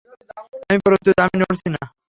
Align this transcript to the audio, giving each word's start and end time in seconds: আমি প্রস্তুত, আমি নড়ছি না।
আমি 0.69 0.79
প্রস্তুত, 0.85 1.15
আমি 1.25 1.35
নড়ছি 1.41 1.67
না। 1.75 1.81